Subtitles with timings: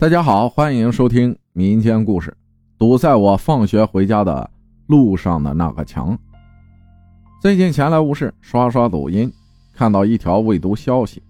[0.00, 2.32] 大家好，欢迎收听民间故事。
[2.78, 4.48] 堵在我放学回家的
[4.86, 6.16] 路上的那个墙。
[7.42, 9.28] 最近闲来无事，刷刷抖音，
[9.74, 11.20] 看到一条未读消息，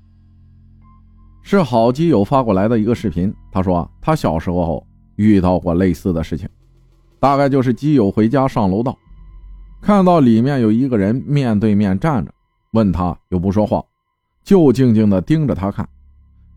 [1.41, 3.35] 是好基友发过来的一个视频。
[3.51, 6.47] 他说他小时候遇到过类似的事情，
[7.19, 8.95] 大概就是基友回家上楼道，
[9.81, 12.31] 看到里面有一个人面对面站着，
[12.73, 13.83] 问他又不说话，
[14.45, 15.89] 就静静的盯着他看，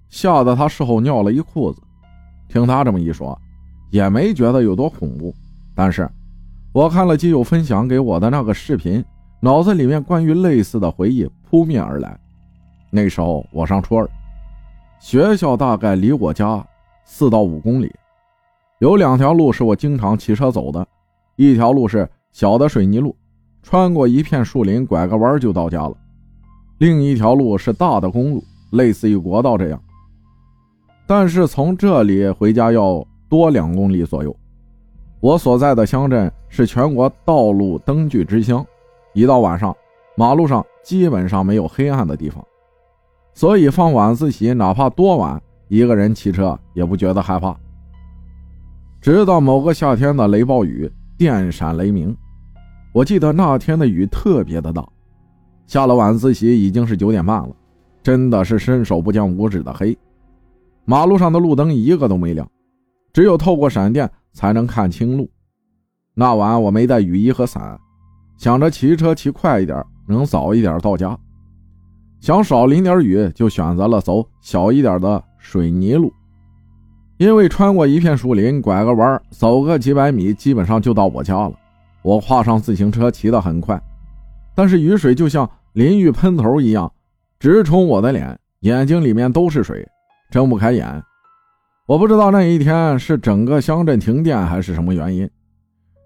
[0.10, 1.82] 吓得他事后尿了一裤子。
[2.52, 3.40] 听他这么一说，
[3.92, 5.34] 也没觉得有多恐怖。
[5.74, 6.10] 但是，
[6.74, 9.04] 我看了基友分享给我的那个视频，
[9.40, 12.20] 脑子里面关于类似的回忆扑面而来。
[12.90, 14.10] 那时候我上初二，
[15.00, 16.62] 学校大概离我家
[17.06, 17.90] 四到五公里，
[18.80, 20.86] 有两条路是我经常骑车走的，
[21.38, 23.16] 一条路是小的水泥路，
[23.64, 25.96] 穿过一片树林，拐个弯就到家了；
[26.80, 29.82] 另一条路是大的公路，类似于国道这样。
[31.14, 34.34] 但是从这里回家要多两公里左右。
[35.20, 38.66] 我所在的乡镇是全国道路灯具之乡，
[39.14, 39.76] 一到晚上，
[40.16, 42.42] 马路上基本上没有黑暗的地方，
[43.34, 45.38] 所以放晚自习，哪怕多晚，
[45.68, 47.54] 一个人骑车也不觉得害怕。
[49.02, 52.16] 直到某个夏天的雷暴雨，电闪雷鸣，
[52.94, 54.88] 我记得那天的雨特别的大，
[55.68, 57.50] 下了晚自习已经是九点半了，
[58.02, 59.94] 真的是伸手不见五指的黑。
[60.92, 62.46] 马路上的路灯一个都没亮，
[63.14, 65.32] 只有透过闪电才能看清路。
[66.14, 67.80] 那晚我没带雨衣和伞，
[68.38, 71.18] 想着骑车骑快一点，能早一点到家。
[72.20, 76.12] 想少淋点雨，就选择了走小一点的水泥路，
[77.16, 81.54] 因为穿过一片树林，拐个弯，走个几百米，基本上就到我家了。
[82.02, 83.82] 我跨上自行车，骑得很快，
[84.54, 86.92] 但是雨水就像淋浴喷头一样，
[87.40, 89.88] 直冲我的脸，眼睛里面都是水。
[90.32, 91.04] 睁不开眼，
[91.86, 95.30] 我不知道那一天是整个乡镇停电还是什么原因。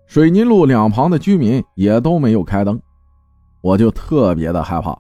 [0.08, 2.81] 水泥路两旁的居民也都没有开灯，
[3.62, 4.97] 我就特别的害怕，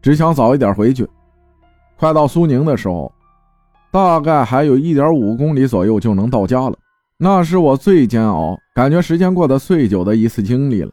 [0.00, 1.06] 只想早一点回去。
[1.98, 3.12] 快到苏宁的时候，
[3.90, 6.78] 大概还有一点五公里左右就能到家了。
[7.18, 10.90] 那是我最煎熬，感觉时间过得最久的一次经历了。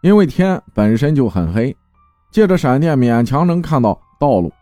[0.00, 1.76] 因为天本身就很黑，
[2.30, 4.52] 借着闪电勉强能看到道路，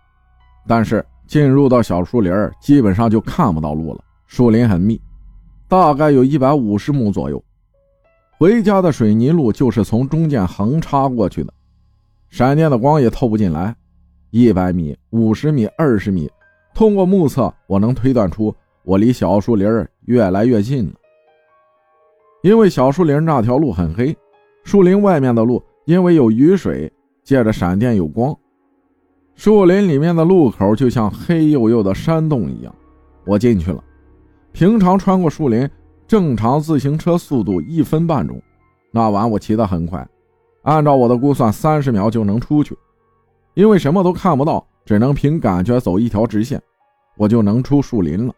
[0.67, 1.05] 但是。
[1.27, 4.01] 进入到小树林基本上就看不到路了。
[4.27, 5.01] 树林很密，
[5.69, 7.43] 大概有一百五十亩左右。
[8.39, 11.53] 回家的水泥路就是从中间横插过去的，
[12.29, 13.75] 闪电的光也透不进来。
[14.31, 16.31] 一百米、五十米、二十米，
[16.75, 18.55] 通过目测，我能推断出
[18.85, 19.67] 我离小树林
[20.03, 20.93] 越来越近了。
[22.43, 24.15] 因为小树林那条路很黑，
[24.65, 26.93] 树林外面的路因为有雨水，
[27.25, 28.37] 借着闪电有光。
[29.37, 32.75] 树林里面的路口就像黑黝黝的山洞一样，
[33.27, 33.85] 我进去了。
[34.51, 35.69] 平常穿过树林，
[36.09, 38.41] 正常自行车速度一分半钟。
[38.91, 40.05] 那晚我骑得很快，
[40.63, 42.75] 按照我的估算，三十秒就能出去。
[43.53, 46.61] 因为什么都看不到，只能凭感觉走一条直线，
[47.19, 48.33] 我就能出树林了。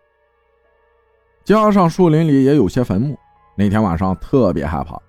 [1.45, 3.17] 加上树林里也有些坟墓，
[3.57, 5.01] 那天晚上特别害怕，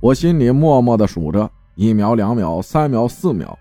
[0.00, 3.56] 我心里默默地数着：一秒、两秒、三秒、四秒。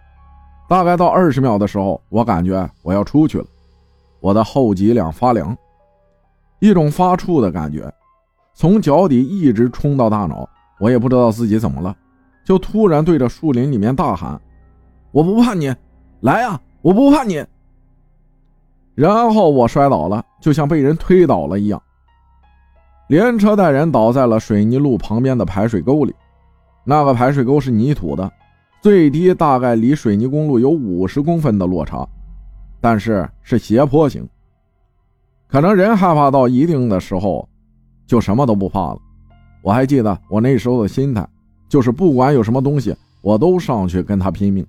[0.67, 3.45] 大概到二十秒的时候，我感觉我要出去了，
[4.19, 5.55] 我的后脊梁发凉，
[6.59, 7.89] 一种发怵的感觉
[8.53, 10.47] 从脚底一直冲到大脑，
[10.79, 11.95] 我也不知道自己怎么了，
[12.43, 14.39] 就突然对着树林里面大喊
[15.11, 15.73] ：“我不怕你，
[16.21, 17.45] 来呀，我不怕你。”
[18.93, 21.81] 然后我摔倒了，就像被人推倒了一样，
[23.07, 26.13] 连车带人倒在了水泥路旁边的排水沟里，
[26.83, 28.29] 那个排水沟是泥土的。
[28.81, 32.07] 最低大概离水泥公路有五十公分的落差，
[32.79, 34.27] 但是是斜坡型。
[35.47, 37.47] 可能人害怕到一定的时候，
[38.05, 38.99] 就什么都不怕了。
[39.61, 41.27] 我还记得我那时候的心态，
[41.67, 44.65] 就是不管有什么东西，我都上去跟他拼命。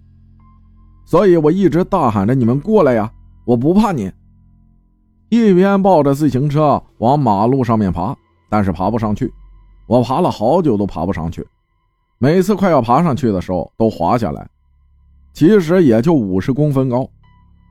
[1.04, 3.10] 所以我一直大喊着：“你们过来呀，
[3.44, 4.10] 我不怕你！”
[5.30, 8.16] 一边抱着自行车往马路上面爬，
[8.48, 9.32] 但是爬不上去。
[9.86, 11.46] 我爬了好久都爬不上去。
[12.20, 14.44] 每次快要爬上去的时候，都滑下来。
[15.32, 17.08] 其实也就五十公分高，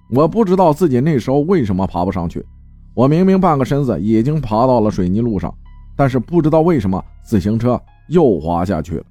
[0.09, 2.45] 我不知道自己那时候为什么爬不上去。
[2.93, 5.53] 我明明半个身子已经爬到了水泥路上，
[5.97, 9.03] 但是不知道为什么自行车又滑下去了。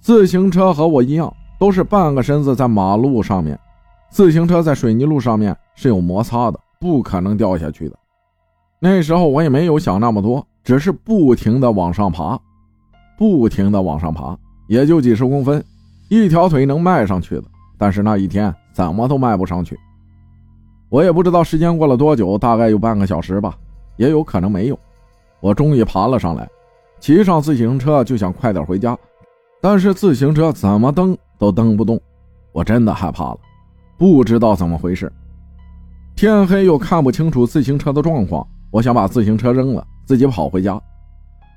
[0.00, 3.58] 自行车和我一样，都是半个身子在马路上面，
[4.08, 7.98] 自行车在水泥路上面是有摩擦的，不可能掉下去的。
[8.80, 12.40] 那时候我也没有想那么多，只是不停的往上爬。
[13.18, 14.38] 不停的往上爬，
[14.68, 15.62] 也就几十公分，
[16.08, 17.44] 一条腿能迈上去的，
[17.76, 19.76] 但是那一天怎么都迈不上去。
[20.88, 23.58] 我也不知道时间过了多久，大概有半个小时吧，
[23.96, 24.78] 也有可能没有。
[25.40, 26.48] 我终于爬了上来，
[27.00, 28.96] 骑上自行车就想快点回家，
[29.60, 32.00] 但是自行车怎么蹬都蹬不动，
[32.52, 33.38] 我真的害怕了，
[33.98, 35.12] 不知道怎么回事。
[36.14, 40.80] 天黑又看不清楚自行车的状况，我想把自行车扔了，自己跑回家。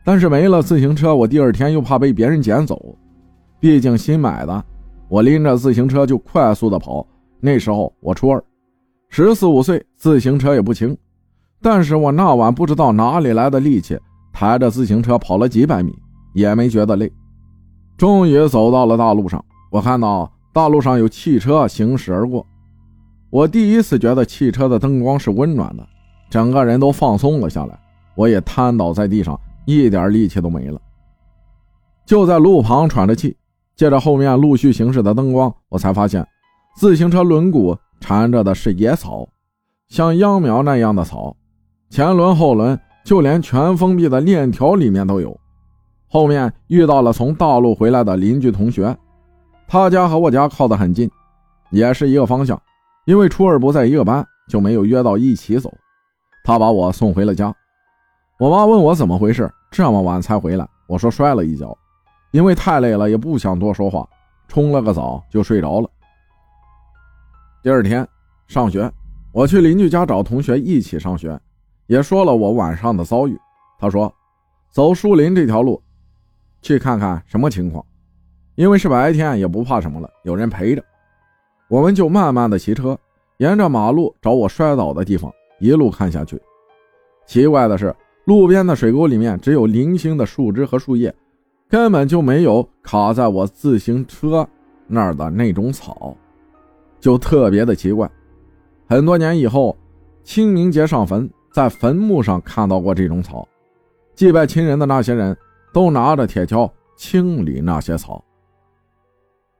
[0.03, 2.98] 但是没了自行车，我第二天又怕被别人捡走，
[3.59, 4.65] 毕竟新买的。
[5.07, 7.06] 我拎着自行车就快速的跑。
[7.39, 8.44] 那时候我初二。
[9.09, 10.98] 十四五岁，自行车也不轻，
[11.62, 14.00] 但是我那晚不知道哪里来的力气，
[14.31, 15.94] 抬着自行车跑了几百米，
[16.33, 17.12] 也没觉得累。
[17.97, 22.45] 终于走到了大路上，我看到大路上有汽车行驶而过，
[23.30, 25.86] 我第一次觉得汽车的灯光是温暖的，
[26.30, 27.77] 整个人都放松了下来。
[28.15, 30.81] 我也瘫倒在地上，一点力气都没了，
[32.05, 33.37] 就在路旁喘着气，
[33.75, 36.27] 借着后面陆续行驶的灯光，我才发现
[36.75, 37.77] 自行车轮毂。
[38.03, 39.29] 缠着的是野草，
[39.87, 41.37] 像秧苗那样的草，
[41.91, 45.39] 前轮后轮，就连全封闭的链条里面都有。
[46.07, 48.97] 后面遇到了从大陆回来的邻居同学，
[49.67, 51.07] 他家和我家靠得很近，
[51.69, 52.59] 也是一个方向。
[53.05, 55.71] 因为初二不在一个班，就没有约到一起走。
[56.43, 57.55] 他把我送回了家。
[58.41, 60.67] 我妈问我怎么回事，这么晚才回来。
[60.88, 61.77] 我说摔了一跤，
[62.31, 64.09] 因为太累了，也不想多说话，
[64.47, 65.88] 冲了个澡就睡着了。
[67.61, 68.07] 第二天
[68.47, 68.91] 上学，
[69.31, 71.39] 我去邻居家找同学一起上学，
[71.85, 73.39] 也说了我晚上的遭遇。
[73.77, 74.11] 他说
[74.73, 75.79] ：“走树林这条路，
[76.63, 77.85] 去看看什么情况。
[78.55, 80.83] 因为是白天，也不怕什么了，有人陪着。”
[81.69, 82.97] 我们就慢慢的骑车，
[83.37, 86.41] 沿着马路找我摔倒的地方，一路看下去。
[87.27, 87.95] 奇怪的是，
[88.25, 91.13] 路边的水沟里面只有零星的树枝和树叶，
[91.68, 94.47] 根本就没有卡在我自行车
[94.88, 96.15] 那儿的那种草。
[97.00, 98.09] 就特别的奇怪，
[98.88, 99.75] 很多年以后，
[100.23, 103.47] 清明节上坟，在坟墓上看到过这种草，
[104.13, 105.35] 祭拜亲人的那些人
[105.73, 108.23] 都拿着铁锹清理那些草。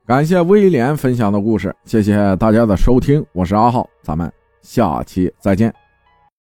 [0.06, 4.32] 感谢威廉分享的故事，谢谢大家的收听，我是阿浩，咱们
[4.62, 5.81] 下期再见。